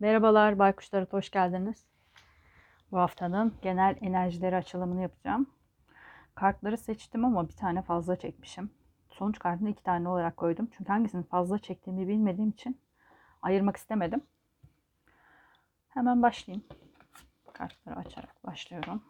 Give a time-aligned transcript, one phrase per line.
[0.00, 1.84] Merhabalar Baykuşlara hoş geldiniz.
[2.92, 5.50] Bu haftanın genel enerjileri açılımını yapacağım.
[6.34, 8.70] Kartları seçtim ama bir tane fazla çekmişim.
[9.10, 10.68] Sonuç kartını iki tane olarak koydum.
[10.76, 12.80] Çünkü hangisini fazla çektiğimi bilmediğim için
[13.42, 14.22] ayırmak istemedim.
[15.88, 16.64] Hemen başlayayım.
[17.52, 19.04] Kartları açarak başlıyorum.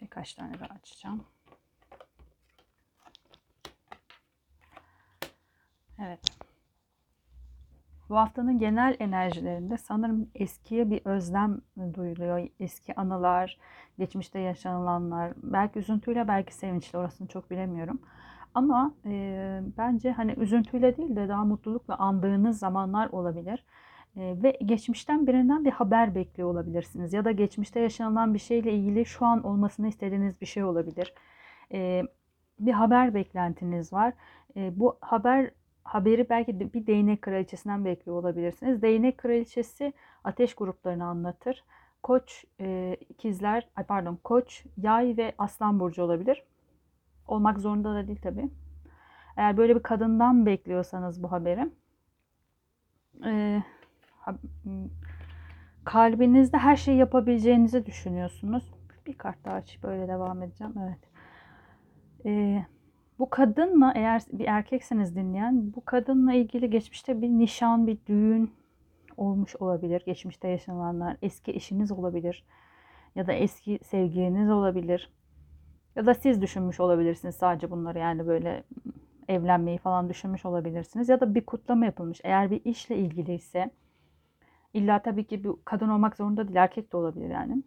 [0.00, 1.24] Birkaç tane daha açacağım.
[5.98, 6.45] Evet.
[8.10, 11.60] Bu haftanın genel enerjilerinde sanırım eskiye bir özlem
[11.94, 12.48] duyuluyor.
[12.60, 13.58] Eski anılar,
[13.98, 18.00] geçmişte yaşanılanlar, belki üzüntüyle belki sevinçle orasını çok bilemiyorum.
[18.54, 23.64] Ama e, bence hani üzüntüyle değil de daha mutlulukla andığınız zamanlar olabilir.
[24.16, 27.12] E, ve geçmişten birinden bir haber bekliyor olabilirsiniz.
[27.12, 31.14] Ya da geçmişte yaşanılan bir şeyle ilgili şu an olmasını istediğiniz bir şey olabilir.
[31.72, 32.02] E,
[32.60, 34.12] bir haber beklentiniz var.
[34.56, 35.50] E, bu haber
[35.86, 38.82] haberi belki de bir değnek kraliçesinden bekliyor olabilirsiniz.
[38.82, 39.92] Değnek kraliçesi
[40.24, 41.64] ateş gruplarını anlatır.
[42.02, 46.42] Koç, e, ikizler, ay pardon, koç, yay ve aslan burcu olabilir.
[47.28, 48.50] Olmak zorunda da değil tabi.
[49.36, 51.70] Eğer böyle bir kadından bekliyorsanız bu haberi,
[53.24, 53.62] e,
[55.84, 58.74] kalbinizde her şeyi yapabileceğinizi düşünüyorsunuz.
[59.06, 60.74] Bir kart daha açıp böyle devam edeceğim.
[60.78, 60.98] Evet.
[62.24, 62.66] Eee
[63.18, 68.50] bu kadınla eğer bir erkekseniz dinleyen bu kadınla ilgili geçmişte bir nişan, bir düğün
[69.16, 70.02] olmuş olabilir.
[70.06, 72.44] Geçmişte yaşananlar, eski eşiniz olabilir
[73.14, 75.10] ya da eski sevgiliniz olabilir.
[75.96, 78.64] Ya da siz düşünmüş olabilirsiniz sadece bunları yani böyle
[79.28, 81.08] evlenmeyi falan düşünmüş olabilirsiniz.
[81.08, 82.20] Ya da bir kutlama yapılmış.
[82.24, 83.70] Eğer bir işle ilgili ise
[84.74, 87.62] illa tabii ki bir kadın olmak zorunda değil erkek de olabilir yani.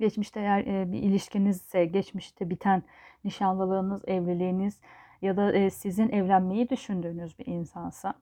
[0.00, 2.82] Geçmişte eğer bir ilişkinizse, geçmişte biten
[3.24, 4.80] nişanlılığınız, evliliğiniz
[5.22, 8.14] ya da sizin evlenmeyi düşündüğünüz bir insansa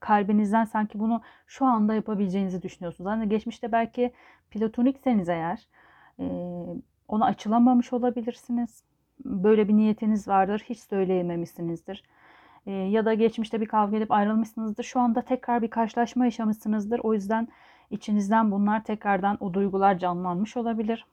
[0.00, 3.10] kalbinizden sanki bunu şu anda yapabileceğinizi düşünüyorsunuz.
[3.10, 4.12] Hani geçmişte belki
[4.50, 5.68] platonikseniz eğer
[7.08, 8.84] ona açılamamış olabilirsiniz.
[9.24, 12.02] Böyle bir niyetiniz vardır, hiç söyleyememişsinizdir.
[12.66, 14.84] Ya da geçmişte bir kavga edip ayrılmışsınızdır.
[14.84, 17.00] Şu anda tekrar bir karşılaşma yaşamışsınızdır.
[17.02, 17.48] O yüzden
[17.90, 21.06] İçinizden bunlar tekrardan o duygular canlanmış olabilir.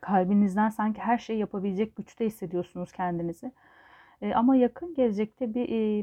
[0.00, 3.52] Kalbinizden sanki her şeyi yapabilecek güçte hissediyorsunuz kendinizi.
[4.22, 6.02] E, ama yakın gelecekte bir, e,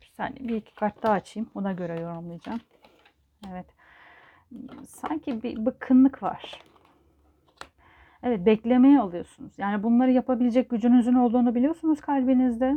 [0.00, 1.50] bir saniye bir iki kart daha açayım.
[1.54, 2.60] Ona göre yorumlayacağım.
[3.50, 3.66] Evet.
[4.86, 6.62] Sanki bir bıkkınlık var.
[8.22, 9.52] Evet beklemeye alıyorsunuz.
[9.58, 12.74] Yani bunları yapabilecek gücünüzün olduğunu biliyorsunuz kalbinizde.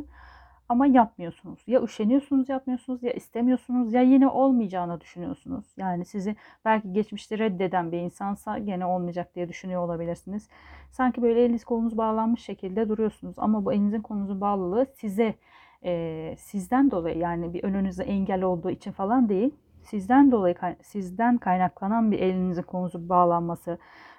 [0.70, 1.60] Ama yapmıyorsunuz.
[1.68, 5.66] Ya üşeniyorsunuz yapmıyorsunuz ya istemiyorsunuz ya yine olmayacağını düşünüyorsunuz.
[5.78, 6.36] Yani sizi
[6.66, 10.50] belki geçmişte reddeden bir insansa gene olmayacak diye düşünüyor olabilirsiniz.
[10.92, 13.36] Sanki böyle eliniz kolunuz bağlanmış şekilde duruyorsunuz.
[13.38, 15.36] Ama bu elinizin kolunuzun bağlılığı size
[15.84, 19.56] e, sizden dolayı yani bir önünüze engel olduğu için falan değil.
[19.84, 23.78] Sizden dolayı sizden kaynaklanan bir elinizin kolunuzun bağlanması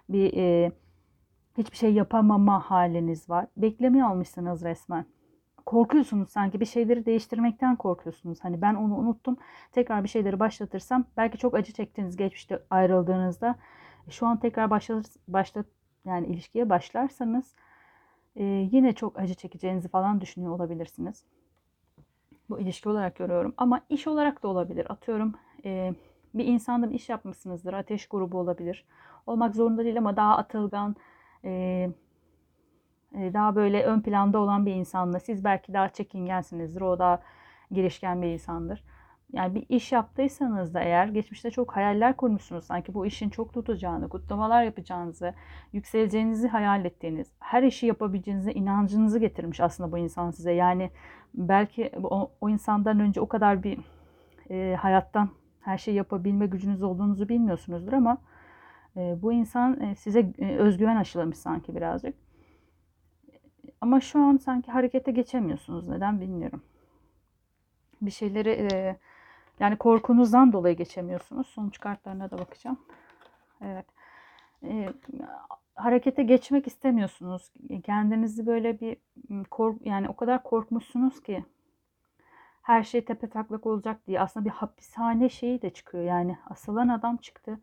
[0.08, 0.72] bir e,
[1.58, 3.46] hiçbir şey yapamama haliniz var.
[3.56, 5.04] Beklemeye almışsınız resmen
[5.68, 8.38] korkuyorsunuz sanki bir şeyleri değiştirmekten korkuyorsunuz.
[8.42, 9.36] Hani ben onu unuttum.
[9.72, 13.56] Tekrar bir şeyleri başlatırsam belki çok acı çektiniz geçmişte ayrıldığınızda.
[14.08, 15.66] E, şu an tekrar başlar, başlat
[16.04, 17.54] yani ilişkiye başlarsanız
[18.36, 21.24] e, yine çok acı çekeceğinizi falan düşünüyor olabilirsiniz.
[22.50, 23.54] Bu ilişki olarak görüyorum.
[23.56, 24.86] Ama iş olarak da olabilir.
[24.92, 25.34] Atıyorum
[25.64, 25.94] e,
[26.34, 27.72] bir insanda bir iş yapmışsınızdır.
[27.72, 28.86] Ateş grubu olabilir.
[29.26, 30.96] Olmak zorunda değil ama daha atılgan,
[31.44, 31.90] e,
[33.14, 36.80] daha böyle ön planda olan bir insanla siz belki daha çekingensinizdir.
[36.80, 37.20] O daha
[37.70, 38.84] girişken bir insandır.
[39.32, 42.64] Yani bir iş yaptıysanız da eğer geçmişte çok hayaller kurmuşsunuz.
[42.64, 45.34] Sanki bu işin çok tutacağını, kutlamalar yapacağınızı,
[45.72, 50.52] yükseleceğinizi hayal ettiğiniz, her işi yapabileceğinize inancınızı getirmiş aslında bu insan size.
[50.52, 50.90] Yani
[51.34, 53.78] belki o, o insandan önce o kadar bir
[54.50, 55.28] e, hayattan
[55.60, 58.18] her şeyi yapabilme gücünüz olduğunuzu bilmiyorsunuzdur ama
[58.96, 62.27] e, bu insan e, size e, özgüven aşılamış sanki birazcık.
[63.80, 65.88] Ama şu an sanki harekete geçemiyorsunuz.
[65.88, 66.62] Neden bilmiyorum.
[68.02, 68.96] Bir şeyleri e,
[69.60, 71.46] yani korkunuzdan dolayı geçemiyorsunuz.
[71.46, 72.78] Sonuç kartlarına da bakacağım.
[73.60, 73.86] Evet.
[74.62, 74.88] E,
[75.74, 77.52] harekete geçmek istemiyorsunuz.
[77.82, 78.96] Kendinizi böyle bir
[79.50, 81.44] kork yani o kadar korkmuşsunuz ki
[82.62, 86.04] her şey tepe taklak olacak diye aslında bir hapishane şeyi de çıkıyor.
[86.04, 87.60] Yani asılan adam çıktı.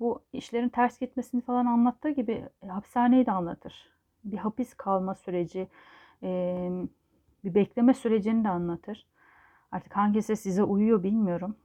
[0.00, 5.68] Bu işlerin ters gitmesini falan anlattığı gibi hapishaneyi de anlatır bir hapis kalma süreci,
[7.44, 9.06] bir bekleme sürecini de anlatır.
[9.72, 11.56] Artık hangisi size uyuyor bilmiyorum.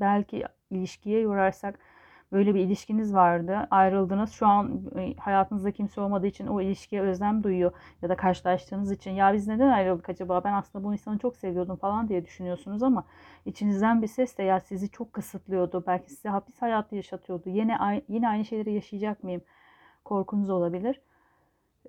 [0.00, 1.78] Belki ilişkiye yorarsak
[2.34, 3.66] Öyle bir ilişkiniz vardı.
[3.70, 4.32] Ayrıldınız.
[4.32, 7.72] Şu an e, hayatınızda kimse olmadığı için o ilişkiye özlem duyuyor.
[8.02, 10.44] Ya da karşılaştığınız için ya biz neden ayrıldık acaba?
[10.44, 13.04] Ben aslında bu insanı çok seviyordum falan diye düşünüyorsunuz ama
[13.46, 15.84] içinizden bir ses de ya sizi çok kısıtlıyordu.
[15.86, 17.48] Belki size hapis hayatı yaşatıyordu.
[17.50, 19.42] Yine, yine aynı şeyleri yaşayacak mıyım?
[20.04, 21.00] Korkunuz olabilir.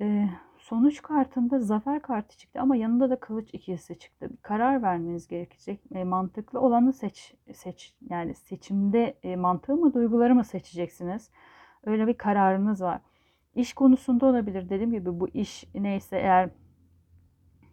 [0.01, 4.29] Ee, sonuç kartında zafer kartı çıktı ama yanında da kılıç ikilisi çıktı.
[4.31, 5.79] Bir karar vermeniz gerekecek.
[5.95, 11.29] E, mantıklı olanı seç seç yani seçimde e, mantığı mı duyguları mı seçeceksiniz?
[11.85, 13.01] Öyle bir kararınız var.
[13.55, 14.69] İş konusunda olabilir.
[14.69, 16.49] Dediğim gibi bu iş neyse eğer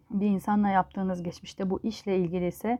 [0.09, 2.79] bir insanla yaptığınız geçmişte bu işle ilgili ise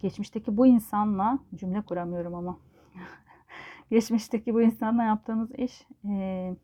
[0.00, 2.58] geçmişteki bu insanla cümle kuramıyorum ama
[3.90, 6.56] geçmişteki bu insanla yaptığınız iş e,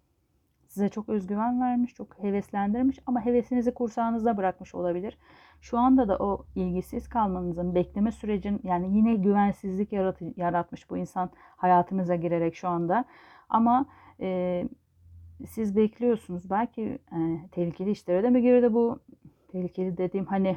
[0.69, 5.19] size çok özgüven vermiş, çok heveslendirmiş ama hevesinizi kursağınızda bırakmış olabilir.
[5.61, 11.31] Şu anda da o ilgisiz kalmanızın, bekleme sürecin yani yine güvensizlik yarat yaratmış bu insan
[11.56, 13.05] hayatınıza girerek şu anda.
[13.49, 13.87] Ama
[14.20, 14.65] e,
[15.47, 16.50] siz bekliyorsunuz.
[16.50, 17.19] Belki e,
[17.53, 18.99] tehlikeli işlere de mi girdi bu?
[19.53, 20.56] Tehlikeli dediğim hani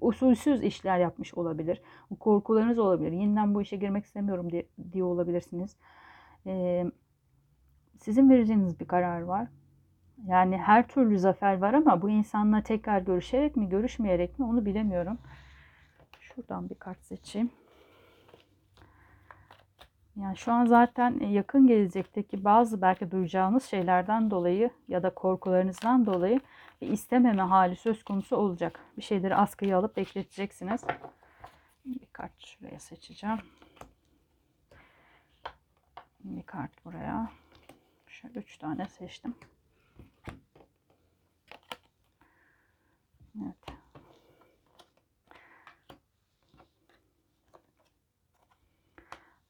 [0.00, 1.82] usulsüz işler yapmış olabilir.
[2.20, 3.12] Korkularınız olabilir.
[3.12, 5.76] Yeniden bu işe girmek istemiyorum diye, diye olabilirsiniz.
[6.46, 6.90] Eee
[8.00, 9.48] sizin vereceğiniz bir karar var.
[10.26, 15.18] Yani her türlü zafer var ama bu insanla tekrar görüşerek mi, görüşmeyerek mi onu bilemiyorum.
[16.20, 17.50] Şuradan bir kart seçeyim.
[20.16, 26.40] Yani şu an zaten yakın gelecekteki bazı belki duyacağınız şeylerden dolayı ya da korkularınızdan dolayı
[26.80, 28.80] bir istememe hali söz konusu olacak.
[28.96, 30.84] Bir şeyleri askıya alıp bekleteceksiniz.
[31.84, 33.38] Bir kart şuraya seçeceğim.
[36.24, 37.30] Bir kart buraya.
[38.22, 39.34] Şöyle üç tane seçtim.
[43.42, 43.56] Evet.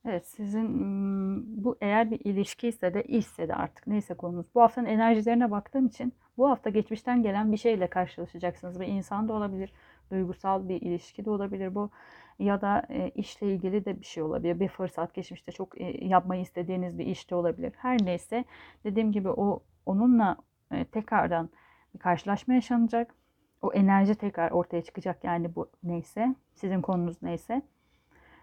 [0.05, 4.47] Evet sizin bu eğer bir ilişki ise de işse de artık neyse konumuz.
[4.55, 8.81] Bu haftanın enerjilerine baktığım için bu hafta geçmişten gelen bir şeyle karşılaşacaksınız.
[8.81, 9.73] Bir insan da olabilir,
[10.11, 11.91] duygusal bir ilişki de olabilir bu
[12.39, 14.61] ya da e, işle ilgili de bir şey olabilir.
[14.61, 17.73] Bir fırsat geçmişte çok e, yapmayı istediğiniz bir işte olabilir.
[17.77, 18.45] Her neyse
[18.85, 20.37] dediğim gibi o onunla
[20.73, 21.51] e, tekrardan
[21.95, 23.15] bir karşılaşma yaşanacak.
[23.63, 27.63] O enerji tekrar ortaya çıkacak yani bu neyse sizin konunuz neyse.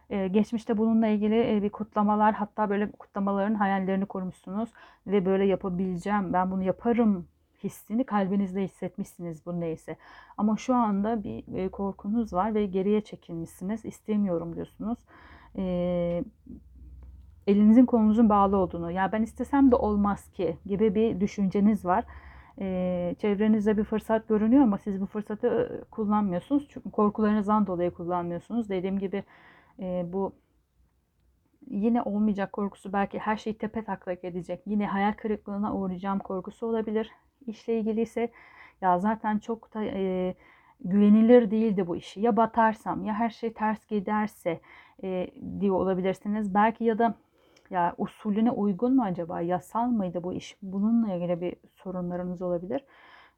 [0.09, 4.69] Ee, geçmişte bununla ilgili e, bir kutlamalar hatta böyle kutlamaların hayallerini kurmuşsunuz
[5.07, 7.27] ve böyle yapabileceğim ben bunu yaparım
[7.63, 9.97] hissini kalbinizde hissetmişsiniz bu neyse.
[10.37, 13.85] Ama şu anda bir e, korkunuz var ve geriye çekilmişsiniz.
[13.85, 14.99] İstemiyorum diyorsunuz.
[15.57, 16.23] E,
[17.47, 22.05] elinizin kolunuzun bağlı olduğunu, ya ben istesem de olmaz ki gibi bir düşünceniz var.
[22.59, 26.67] E, çevrenizde bir fırsat görünüyor ama siz bu fırsatı e, kullanmıyorsunuz.
[26.69, 28.69] Çünkü korkularınızdan dolayı kullanmıyorsunuz.
[28.69, 29.23] Dediğim gibi
[29.79, 30.33] e, bu
[31.67, 34.61] yine olmayacak korkusu belki her şeyi tepe taklak edecek.
[34.65, 37.11] Yine hayal kırıklığına uğrayacağım korkusu olabilir
[37.47, 38.31] işle ilgili ise
[38.81, 40.35] ya zaten çok da e,
[40.83, 42.21] güvenilir değildi bu işi.
[42.21, 44.61] Ya batarsam ya her şey ters giderse
[45.03, 45.27] e,
[45.59, 46.53] diye olabilirsiniz.
[46.53, 47.15] Belki ya da
[47.69, 49.41] ya usulüne uygun mu acaba?
[49.41, 50.57] Yasal mıydı bu iş?
[50.61, 52.85] Bununla ilgili bir sorunlarınız olabilir.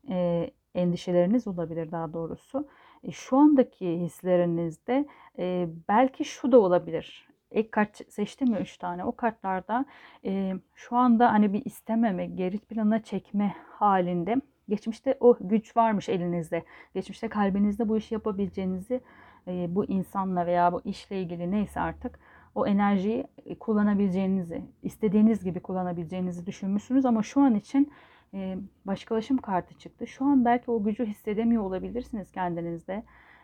[0.10, 2.68] E, endişeleriniz olabilir daha doğrusu.
[3.04, 5.06] E, şu andaki hislerinizde
[5.40, 9.04] e, belki şu da olabilir ek kart seçtim ya 3 tane.
[9.06, 9.85] O kartlarda
[10.26, 14.35] e, şu anda hani bir istememe, geri plana çekme halinde.
[14.69, 16.64] Geçmişte o güç varmış elinizde.
[16.94, 19.02] Geçmişte kalbinizde bu işi yapabileceğinizi
[19.47, 22.19] e, bu insanla veya bu işle ilgili neyse artık
[22.56, 23.28] o enerjiyi
[23.59, 27.92] kullanabileceğinizi, istediğiniz gibi kullanabileceğinizi düşünmüşsünüz ama şu an için
[28.33, 30.07] e, başkalaşım kartı çıktı.
[30.07, 33.04] Şu an belki o gücü hissedemiyor olabilirsiniz kendinizde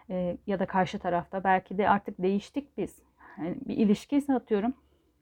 [0.10, 1.44] e, ya da karşı tarafta.
[1.44, 3.00] Belki de artık değiştik biz
[3.38, 4.74] yani bir ilişki ise atıyorum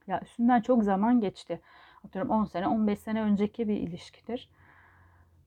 [0.07, 1.61] ya üstünden çok zaman geçti.
[2.05, 4.49] Atıyorum 10 sene 15 sene önceki bir ilişkidir.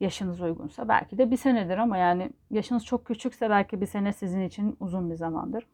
[0.00, 4.42] Yaşınız uygunsa belki de bir senedir ama yani yaşınız çok küçükse belki bir sene sizin
[4.42, 5.66] için uzun bir zamandır.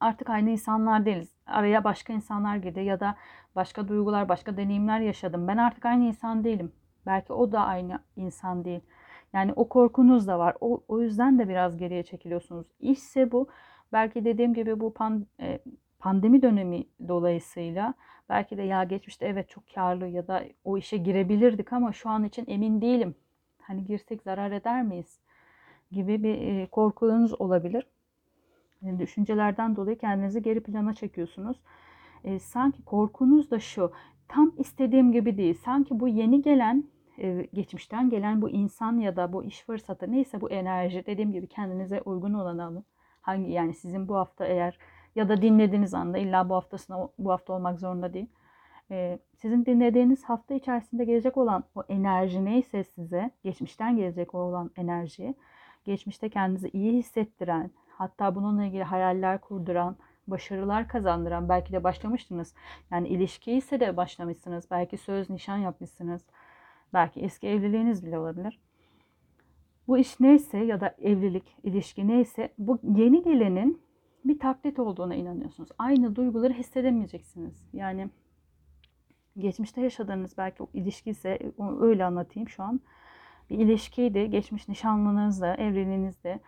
[0.00, 1.28] Artık aynı insanlar değiliz.
[1.46, 3.16] Araya başka insanlar girdi ya da
[3.56, 5.48] başka duygular, başka deneyimler yaşadım.
[5.48, 6.72] Ben artık aynı insan değilim.
[7.06, 8.80] Belki o da aynı insan değil.
[9.32, 10.56] Yani o korkunuz da var.
[10.60, 12.66] O, o yüzden de biraz geriye çekiliyorsunuz.
[12.80, 13.48] İşse bu
[13.92, 15.58] Belki dediğim gibi bu pan, e,
[15.98, 17.94] pandemi dönemi dolayısıyla
[18.28, 22.24] belki de ya geçmişte evet çok karlı ya da o işe girebilirdik ama şu an
[22.24, 23.14] için emin değilim.
[23.62, 25.18] Hani girsek zarar eder miyiz?
[25.94, 27.86] gibi bir e, korkularınız olabilir.
[28.82, 31.56] Yani düşüncelerden dolayı kendinizi geri plana çekiyorsunuz.
[32.24, 33.92] E, sanki korkunuz da şu.
[34.28, 35.58] Tam istediğim gibi değil.
[35.64, 36.84] Sanki bu yeni gelen
[37.18, 41.46] e, geçmişten gelen bu insan ya da bu iş fırsatı neyse bu enerji dediğim gibi
[41.46, 42.84] kendinize uygun olanı alın.
[43.24, 44.78] Hangi yani sizin bu hafta eğer
[45.14, 48.26] ya da dinlediğiniz anda illa bu haftasına bu hafta olmak zorunda değil.
[48.90, 55.34] Ee, sizin dinlediğiniz hafta içerisinde gelecek olan o enerji neyse size, geçmişten gelecek olan enerji,
[55.84, 62.54] geçmişte kendinizi iyi hissettiren, hatta bununla ilgili hayaller kurduran, başarılar kazandıran, belki de başlamıştınız.
[62.90, 64.70] Yani ilişki ise de başlamışsınız.
[64.70, 66.22] Belki söz, nişan yapmışsınız.
[66.94, 68.60] Belki eski evliliğiniz bile olabilir.
[69.88, 73.82] Bu iş neyse ya da evlilik, ilişki neyse bu yeni gelenin
[74.24, 75.68] bir taklit olduğuna inanıyorsunuz.
[75.78, 77.68] Aynı duyguları hissedemeyeceksiniz.
[77.72, 78.10] Yani
[79.38, 81.38] geçmişte yaşadığınız belki o ilişki ise
[81.80, 82.80] öyle anlatayım şu an.
[83.50, 84.30] Bir ilişkiydi.
[84.30, 86.40] Geçmiş nişanlınızla, evliliğinizde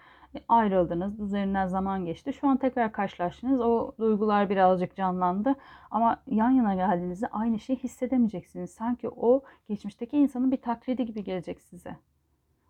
[0.48, 1.20] ayrıldınız.
[1.20, 2.32] Üzerinden zaman geçti.
[2.32, 3.60] Şu an tekrar karşılaştınız.
[3.60, 5.54] O duygular birazcık canlandı.
[5.90, 8.70] Ama yan yana geldiğinizde aynı şeyi hissedemeyeceksiniz.
[8.70, 11.96] Sanki o geçmişteki insanın bir taklidi gibi gelecek size.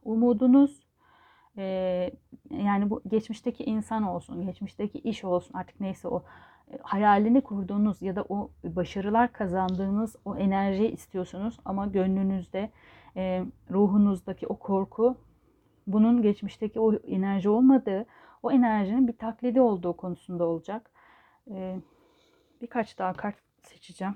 [0.07, 0.81] Umudunuz
[1.59, 1.65] e,
[2.51, 6.25] yani bu geçmişteki insan olsun, geçmişteki iş olsun artık neyse o
[6.71, 12.71] e, hayalini kurduğunuz ya da o başarılar kazandığınız o enerjiyi istiyorsunuz ama gönlünüzde,
[13.17, 15.17] e, ruhunuzdaki o korku
[15.87, 18.07] bunun geçmişteki o enerji olmadığı,
[18.43, 20.91] o enerjinin bir taklidi olduğu konusunda olacak.
[21.51, 21.81] E,
[22.61, 24.15] birkaç daha kart seçeceğim.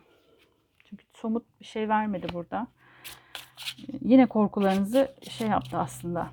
[0.84, 2.66] Çünkü somut bir şey vermedi burada.
[4.00, 6.30] Yine korkularınızı şey yaptı aslında.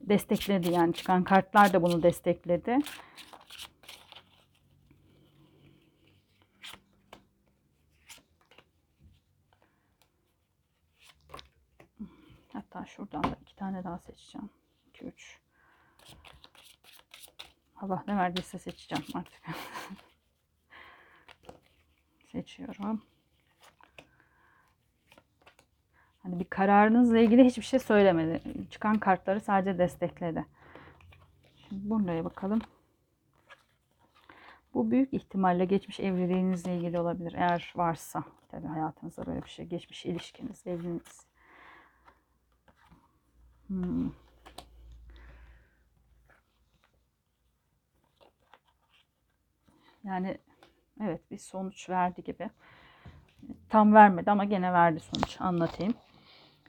[0.00, 2.78] Destekledi yani çıkan kartlar da bunu destekledi.
[12.52, 14.50] Hatta şuradan da iki tane daha seçeceğim.
[14.88, 15.38] 2 3
[17.76, 19.42] Allah ne verdiyse seçeceğim artık.
[22.32, 23.02] Seçiyorum.
[26.22, 28.40] Hani bir kararınızla ilgili hiçbir şey söylemedi.
[28.70, 30.46] Çıkan kartları sadece destekledi.
[31.56, 32.60] Şimdi buraya bakalım.
[34.74, 37.32] Bu büyük ihtimalle geçmiş evliliğinizle ilgili olabilir.
[37.36, 39.66] Eğer varsa tabii hayatınızda böyle bir şey.
[39.66, 41.26] Geçmiş ilişkiniz, evliliğiniz.
[43.66, 44.10] Hmm.
[50.04, 50.38] Yani
[51.00, 52.50] evet bir sonuç verdi gibi.
[53.68, 55.40] Tam vermedi ama gene verdi sonuç.
[55.40, 55.94] Anlatayım.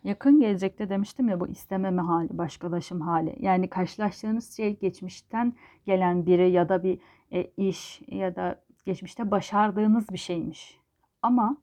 [0.04, 3.36] Yakın gelecekte demiştim ya bu istememe hali, başkalaşım hali.
[3.40, 5.54] Yani karşılaştığınız şey geçmişten
[5.86, 7.00] gelen biri ya da bir
[7.32, 10.80] e, iş ya da geçmişte başardığınız bir şeymiş.
[11.22, 11.58] Ama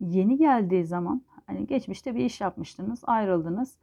[0.00, 3.78] yeni geldiği zaman hani geçmişte bir iş yapmıştınız, ayrıldınız.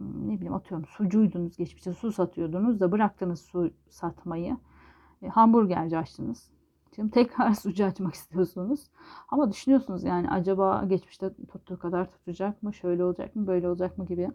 [0.00, 4.56] Ne bileyim atıyorum sucuydunuz geçmişte su satıyordunuz da bıraktınız su satmayı.
[5.22, 6.50] E, hamburgerci açtınız.
[6.96, 8.90] Şimdi tekrar sucu açmak istiyorsunuz.
[9.28, 12.74] Ama düşünüyorsunuz yani acaba geçmişte tuttuğu kadar tutacak mı?
[12.74, 13.46] Şöyle olacak mı?
[13.46, 14.30] Böyle olacak mı gibi.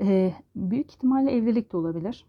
[0.00, 2.26] Ee, büyük ihtimalle evlilik de olabilir.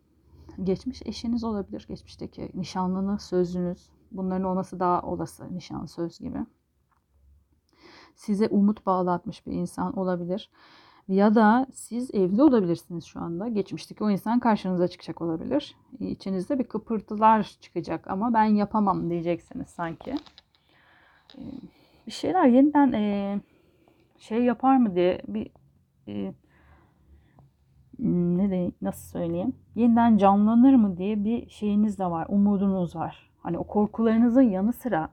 [0.63, 1.85] Geçmiş eşiniz olabilir.
[1.89, 3.89] Geçmişteki nişanlınız, sözünüz.
[4.12, 6.45] Bunların olması daha olası nişan söz gibi.
[8.15, 10.51] Size umut bağlatmış bir insan olabilir.
[11.07, 13.47] Ya da siz evli olabilirsiniz şu anda.
[13.47, 15.75] Geçmişteki o insan karşınıza çıkacak olabilir.
[16.00, 20.15] İçinizde bir kıpırtılar çıkacak ama ben yapamam diyeceksiniz sanki.
[21.38, 21.41] Ee,
[22.07, 23.39] bir şeyler yeniden e,
[24.17, 25.50] şey yapar mı diye bir
[26.07, 26.33] e,
[28.00, 29.55] ne de nasıl söyleyeyim?
[29.75, 32.25] Yeniden canlanır mı diye bir şeyiniz de var.
[32.29, 33.31] Umudunuz var.
[33.39, 35.09] Hani o korkularınızın yanı sıra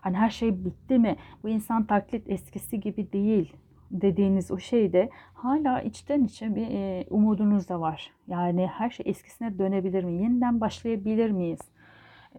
[0.00, 1.16] hani her şey bitti mi?
[1.42, 3.56] Bu insan taklit eskisi gibi değil
[3.90, 8.12] dediğiniz o şeyde hala içten içe bir e, umudunuz da var.
[8.28, 10.22] Yani her şey eskisine dönebilir mi?
[10.22, 11.60] Yeniden başlayabilir miyiz?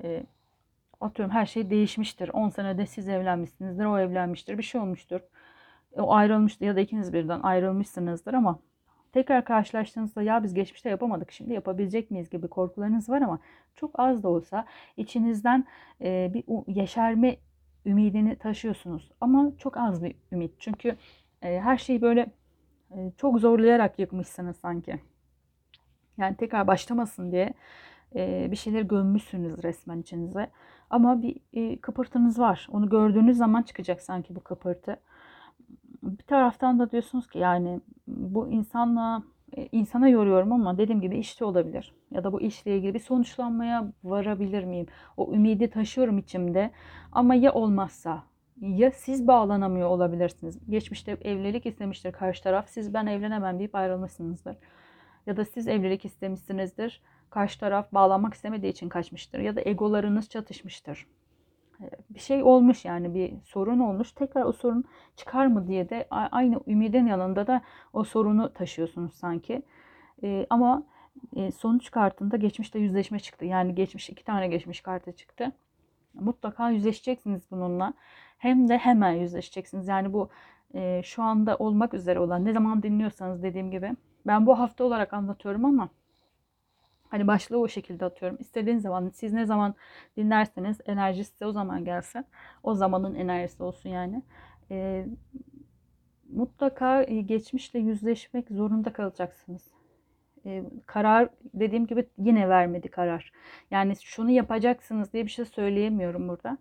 [0.04, 0.24] E,
[1.02, 2.30] atıyorum her şey değişmiştir.
[2.30, 5.20] 10 senede siz evlenmişsinizdir, o evlenmiştir, bir şey olmuştur.
[5.98, 8.60] E, o ayrılmıştır ya da ikiniz birden ayrılmışsınızdır ama
[9.14, 13.40] tekrar karşılaştığınızda ya biz geçmişte yapamadık şimdi yapabilecek miyiz gibi korkularınız var ama
[13.76, 14.66] çok az da olsa
[14.98, 15.66] içinizden
[16.02, 17.38] e, bir yeşerme
[17.86, 19.12] ümidini taşıyorsunuz.
[19.22, 20.52] Ama çok az bir ümit.
[20.60, 20.98] Çünkü
[21.42, 22.32] e, her şeyi böyle
[22.92, 25.00] e, çok zorlayarak yıkmışsınız sanki.
[26.18, 27.54] Yani tekrar başlamasın diye
[28.16, 30.48] e, bir şeyler gömmüşsünüz resmen içinize.
[30.90, 32.68] Ama bir e, kıpırtınız var.
[32.72, 34.98] Onu gördüğünüz zaman çıkacak sanki bu kıpırtı.
[36.04, 39.24] Bir taraftan da diyorsunuz ki yani bu insanla
[39.58, 41.94] e, insana yoruyorum ama dediğim gibi işte olabilir.
[42.12, 44.88] Ya da bu işle ilgili bir sonuçlanmaya varabilir miyim?
[45.18, 46.72] O ümidi taşıyorum içimde.
[47.12, 48.24] Ama ya olmazsa
[48.62, 50.60] ya siz bağlanamıyor olabilirsiniz.
[50.70, 52.70] Geçmişte evlilik istemiştir karşı taraf.
[52.70, 54.58] Siz ben evlenemem deyip ayrılmışsınızdır.
[55.26, 57.02] Ya da siz evlilik istemişsinizdir.
[57.30, 59.40] Karşı taraf bağlanmak istemediği için kaçmıştır.
[59.40, 61.08] Ya da egolarınız çatışmıştır.
[61.82, 64.12] Ee, bir şey olmuş yani bir sorun olmuş.
[64.12, 64.84] Tekrar o sorun
[65.16, 67.62] çıkar mı diye de aynı ümidin yanında da
[67.94, 69.62] o sorunu taşıyorsunuz sanki.
[70.24, 70.84] Ee, ama
[71.36, 73.46] e, sonuç kartında geçmişte yüzleşme çıktı.
[73.46, 75.52] Yani geçmiş iki tane geçmiş kartı çıktı
[76.14, 77.94] Mutlaka yüzleşeceksiniz bununla.
[78.38, 79.88] Hem de hemen yüzleşeceksiniz.
[79.88, 80.30] Yani bu
[80.74, 83.96] e, şu anda olmak üzere olan ne zaman dinliyorsanız dediğim gibi.
[84.28, 85.90] Ben bu hafta olarak anlatıyorum ama
[87.10, 88.38] hani başlığı o şekilde atıyorum.
[88.40, 89.76] İstediğiniz zaman siz ne zaman
[90.18, 92.26] dinlerseniz enerji size o zaman gelsin.
[92.64, 94.24] O zamanın enerjisi olsun yani.
[94.72, 95.06] E,
[96.34, 99.81] mutlaka e, geçmişle yüzleşmek zorunda kalacaksınız.
[100.46, 103.32] E, karar dediğim gibi yine vermedi karar.
[103.72, 106.58] Yani şunu yapacaksınız diye bir şey söyleyemiyorum burada.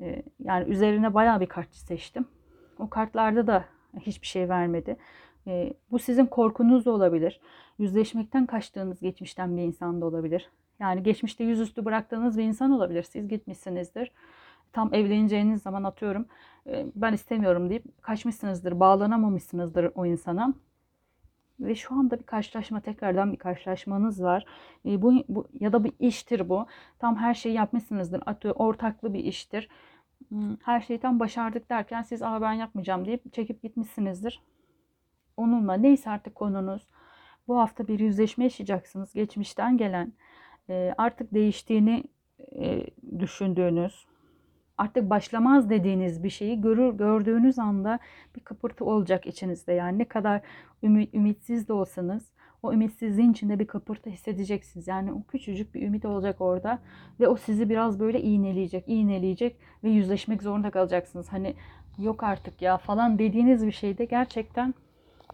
[0.00, 2.26] E, yani üzerine bayağı bir kart seçtim.
[2.78, 3.64] O kartlarda da
[4.00, 4.96] hiçbir şey vermedi.
[5.46, 7.40] E, bu sizin korkunuz da olabilir.
[7.78, 10.50] Yüzleşmekten kaçtığınız geçmişten bir insan da olabilir.
[10.80, 13.02] Yani geçmişte yüzüstü bıraktığınız bir insan olabilir.
[13.02, 14.10] Siz gitmişsinizdir.
[14.72, 16.26] Tam evleneceğiniz zaman atıyorum
[16.94, 20.54] ben istemiyorum deyip kaçmışsınızdır, bağlanamamışsınızdır o insana.
[21.60, 24.44] Ve şu anda bir karşılaşma, tekrardan bir karşılaşmanız var.
[24.86, 26.66] E, bu, bu ya da bir iştir bu.
[26.98, 28.22] Tam her şeyi yapmışsınızdır.
[28.26, 29.68] Atıyor ortaklı bir iştir.
[30.64, 34.42] Her şeyi tam başardık derken siz Aa, ben yapmayacağım deyip çekip gitmişsinizdir.
[35.36, 36.88] Onunla neyse artık konunuz.
[37.48, 39.12] Bu hafta bir yüzleşme yaşayacaksınız.
[39.14, 40.12] Geçmişten gelen
[40.98, 42.04] artık değiştiğini
[43.18, 44.06] düşündüğünüz
[44.78, 47.98] artık başlamaz dediğiniz bir şeyi görür gördüğünüz anda
[48.36, 49.72] bir kıpırtı olacak içinizde.
[49.72, 50.40] Yani ne kadar
[50.82, 52.32] ümit, ümitsiz de olsanız
[52.62, 54.88] o ümitsizliğin içinde bir kıpırtı hissedeceksiniz.
[54.88, 56.78] Yani o küçücük bir ümit olacak orada
[57.20, 61.32] ve o sizi biraz böyle iğneleyecek, iğneleyecek ve yüzleşmek zorunda kalacaksınız.
[61.32, 61.54] Hani
[61.98, 64.74] yok artık ya falan dediğiniz bir şeyde gerçekten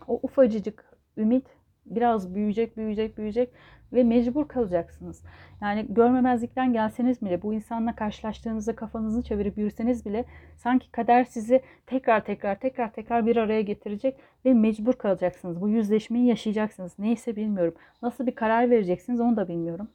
[0.08, 0.84] o ufacıcık
[1.16, 1.46] ümit
[1.86, 3.52] biraz büyüyecek, büyüyecek, büyüyecek
[3.92, 5.22] ve mecbur kalacaksınız.
[5.62, 10.24] Yani görmemezlikten gelseniz bile bu insanla karşılaştığınızda kafanızı çevirip yürüseniz bile
[10.56, 15.60] sanki kader sizi tekrar tekrar tekrar tekrar bir araya getirecek ve mecbur kalacaksınız.
[15.60, 16.92] Bu yüzleşmeyi yaşayacaksınız.
[16.98, 17.74] Neyse bilmiyorum.
[18.02, 19.88] Nasıl bir karar vereceksiniz onu da bilmiyorum.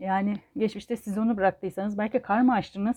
[0.00, 2.96] Yani geçmişte siz onu bıraktıysanız belki karma açtınız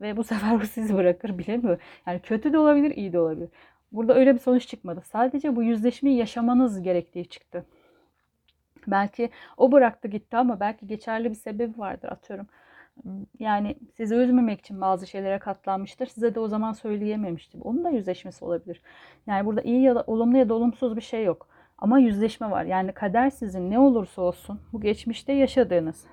[0.00, 1.80] ve bu sefer bu sizi bırakır bilemiyorum.
[2.06, 3.48] Yani kötü de olabilir, iyi de olabilir.
[3.92, 5.02] Burada öyle bir sonuç çıkmadı.
[5.04, 7.66] Sadece bu yüzleşmeyi yaşamanız gerektiği çıktı.
[8.86, 12.46] Belki o bıraktı gitti ama belki geçerli bir sebebi vardır atıyorum.
[13.38, 16.06] Yani sizi üzmemek için bazı şeylere katlanmıştır.
[16.06, 17.60] Size de o zaman söyleyememiştir.
[17.64, 18.82] Onun da yüzleşmesi olabilir.
[19.26, 21.48] Yani burada iyi ya da olumlu ya da olumsuz bir şey yok.
[21.78, 22.64] Ama yüzleşme var.
[22.64, 26.06] Yani kader sizin ne olursa olsun bu geçmişte yaşadığınız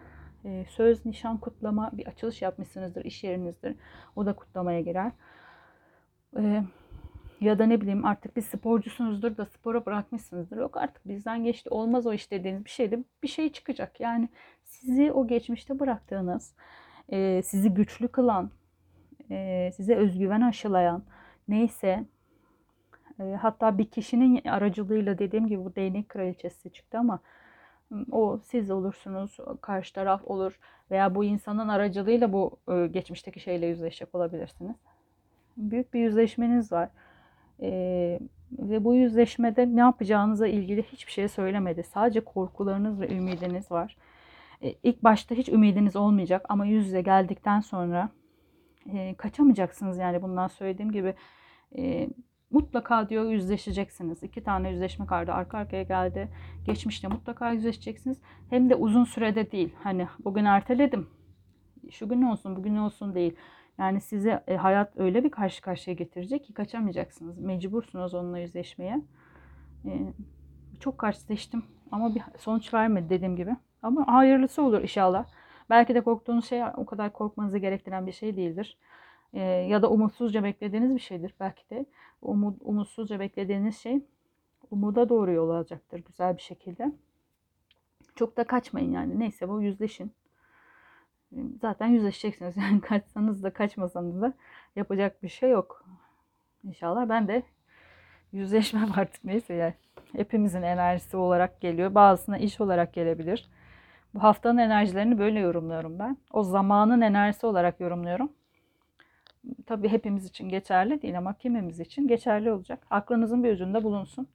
[0.46, 3.76] e, söz, nişan, kutlama bir açılış yapmışsınızdır iş yerinizdir.
[4.16, 5.12] O da kutlamaya girer.
[7.42, 10.58] Ya da ne bileyim artık bir sporcusunuzdur da spora bırakmışsınızdır.
[10.58, 14.00] Yok artık bizden geçti olmaz o iş dediğiniz bir şeyde bir şey çıkacak.
[14.00, 14.30] Yani
[14.64, 16.54] sizi o geçmişte bıraktığınız,
[17.10, 18.52] e, sizi güçlü kılan,
[19.32, 21.04] e, size özgüven aşılayan
[21.48, 22.06] neyse
[23.20, 27.20] e, hatta bir kişinin aracılığıyla dediğim gibi bu değnek kraliçesi çıktı ama
[28.12, 30.60] o siz olursunuz, karşı taraf olur
[30.92, 32.60] veya bu insanın aracılığıyla bu
[32.92, 34.76] geçmişteki şeyle yüzleşecek olabilirsiniz.
[35.58, 36.90] Büyük bir yüzleşmeniz var.
[37.62, 38.20] Ee,
[38.52, 41.84] ve bu yüzleşmede ne yapacağınıza ilgili hiçbir şey söylemedi.
[41.84, 43.98] Sadece korkularınız ve ümidiniz var.
[44.62, 48.10] Ee, ilk başta hiç ümidiniz olmayacak ama yüz yüze geldikten sonra
[48.94, 51.16] e, kaçamayacaksınız yani bundan söylediğim gibi.
[51.78, 52.10] E,
[52.52, 54.24] mutlaka diyor yüzleşeceksiniz.
[54.24, 56.30] İki tane yüzleşme kartı arka arkaya geldi.
[56.66, 58.22] Geçmişte mutlaka yüzleşeceksiniz.
[58.50, 59.76] Hem de uzun sürede değil.
[59.84, 61.08] Hani bugün erteledim.
[61.92, 63.36] Şu gün olsun, bugün olsun değil.
[63.82, 67.40] Yani size e, hayat öyle bir karşı karşıya getirecek ki kaçamayacaksınız.
[67.40, 69.02] Mecbursunuz onunla yüzleşmeye.
[69.86, 69.92] E,
[70.80, 73.56] çok karşılaştım ama bir sonuç vermedi dediğim gibi.
[73.82, 75.26] Ama hayırlısı olur inşallah.
[75.70, 78.78] Belki de korktuğunuz şey o kadar korkmanızı gerektiren bir şey değildir.
[79.34, 81.86] E, ya da umutsuzca beklediğiniz bir şeydir belki de.
[82.22, 84.02] Umut, umutsuzca beklediğiniz şey
[84.72, 86.92] umuda doğru yol alacaktır güzel bir şekilde.
[88.16, 89.20] Çok da kaçmayın yani.
[89.20, 90.12] Neyse bu yüzleşin
[91.62, 92.58] zaten yüzleşeceksiniz.
[92.58, 94.34] Yani kaçsanız da kaçmasanız da
[94.76, 95.86] yapacak bir şey yok.
[96.64, 97.44] İnşallah ben de
[98.32, 99.74] yüzleşmem artık neyse yani.
[100.16, 101.96] Hepimizin enerjisi olarak geliyor.
[101.96, 103.50] Bazısına iş olarak gelebilir.
[104.14, 106.18] Bu haftanın enerjilerini böyle yorumluyorum ben.
[106.32, 108.32] O zamanın enerjisi olarak yorumluyorum.
[109.66, 112.88] Tabii hepimiz için geçerli değil ama kimimiz için geçerli olacak.
[112.90, 114.28] Aklınızın bir ucunda bulunsun.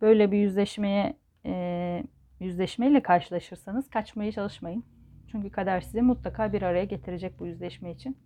[0.00, 1.14] Böyle bir yüzleşmeye
[1.46, 2.04] e,
[2.40, 4.84] yüzleşmeyle karşılaşırsanız kaçmaya çalışmayın.
[5.30, 8.18] Çünkü kader sizi mutlaka bir araya getirecek bu yüzleşme için.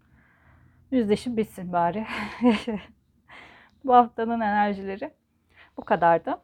[0.91, 2.07] Yüzleşim bitsin bari.
[3.85, 5.11] bu haftanın enerjileri
[5.77, 6.39] bu kadardı.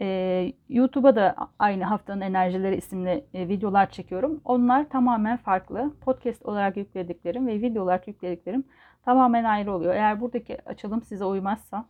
[0.00, 4.40] Ee, YouTube'a da aynı haftanın enerjileri isimli e, videolar çekiyorum.
[4.44, 5.94] Onlar tamamen farklı.
[6.00, 8.64] Podcast olarak yüklediklerim ve video olarak yüklediklerim
[9.04, 9.94] tamamen ayrı oluyor.
[9.94, 11.88] Eğer buradaki açılım size uymazsa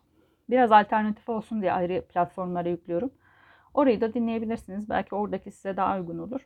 [0.51, 3.11] biraz alternatif olsun diye ayrı platformlara yüklüyorum.
[3.75, 4.89] Orayı da dinleyebilirsiniz.
[4.89, 6.41] Belki oradaki size daha uygun olur.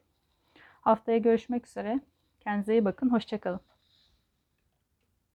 [0.80, 2.00] Haftaya görüşmek üzere.
[2.40, 3.10] Kendinize iyi bakın.
[3.12, 3.60] Hoşçakalın.